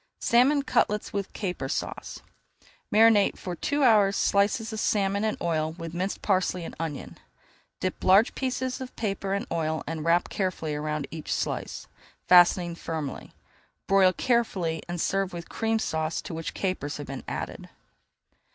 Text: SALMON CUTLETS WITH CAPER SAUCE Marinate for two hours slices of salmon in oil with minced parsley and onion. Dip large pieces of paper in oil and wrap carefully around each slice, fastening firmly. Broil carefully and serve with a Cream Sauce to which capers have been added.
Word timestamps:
SALMON 0.19 0.63
CUTLETS 0.63 1.13
WITH 1.13 1.31
CAPER 1.31 1.69
SAUCE 1.69 2.21
Marinate 2.91 3.37
for 3.37 3.55
two 3.55 3.83
hours 3.83 4.15
slices 4.15 4.73
of 4.73 4.79
salmon 4.79 5.23
in 5.23 5.37
oil 5.39 5.73
with 5.73 5.93
minced 5.93 6.23
parsley 6.23 6.65
and 6.65 6.73
onion. 6.79 7.19
Dip 7.81 8.03
large 8.03 8.33
pieces 8.33 8.81
of 8.81 8.95
paper 8.95 9.35
in 9.35 9.45
oil 9.51 9.83
and 9.85 10.03
wrap 10.03 10.27
carefully 10.27 10.73
around 10.73 11.05
each 11.11 11.31
slice, 11.31 11.85
fastening 12.27 12.73
firmly. 12.73 13.35
Broil 13.85 14.11
carefully 14.11 14.81
and 14.89 14.99
serve 14.99 15.33
with 15.33 15.45
a 15.45 15.49
Cream 15.49 15.77
Sauce 15.77 16.19
to 16.23 16.33
which 16.33 16.55
capers 16.55 16.97
have 16.97 17.05
been 17.05 17.23
added. 17.27 17.69